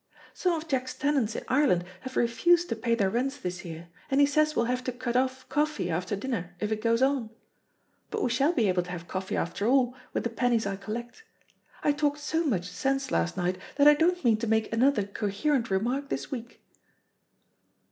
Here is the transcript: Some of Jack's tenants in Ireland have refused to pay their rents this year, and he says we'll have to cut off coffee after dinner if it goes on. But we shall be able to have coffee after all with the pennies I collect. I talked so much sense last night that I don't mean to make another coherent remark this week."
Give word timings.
Some 0.33 0.53
of 0.53 0.67
Jack's 0.67 0.95
tenants 0.95 1.35
in 1.35 1.43
Ireland 1.47 1.85
have 1.99 2.17
refused 2.17 2.69
to 2.69 2.75
pay 2.75 2.95
their 2.95 3.11
rents 3.11 3.37
this 3.37 3.63
year, 3.63 3.89
and 4.09 4.19
he 4.19 4.25
says 4.25 4.55
we'll 4.55 4.65
have 4.65 4.83
to 4.85 4.91
cut 4.91 5.15
off 5.15 5.47
coffee 5.47 5.91
after 5.91 6.15
dinner 6.15 6.55
if 6.59 6.71
it 6.71 6.81
goes 6.81 7.03
on. 7.03 7.29
But 8.09 8.23
we 8.23 8.31
shall 8.31 8.51
be 8.51 8.67
able 8.67 8.81
to 8.81 8.89
have 8.89 9.07
coffee 9.07 9.37
after 9.37 9.67
all 9.67 9.95
with 10.11 10.23
the 10.23 10.31
pennies 10.31 10.65
I 10.65 10.75
collect. 10.75 11.23
I 11.83 11.91
talked 11.91 12.17
so 12.17 12.43
much 12.43 12.67
sense 12.67 13.11
last 13.11 13.37
night 13.37 13.59
that 13.75 13.87
I 13.87 13.93
don't 13.93 14.25
mean 14.25 14.37
to 14.37 14.47
make 14.47 14.73
another 14.73 15.03
coherent 15.03 15.69
remark 15.69 16.09
this 16.09 16.31
week." 16.31 16.63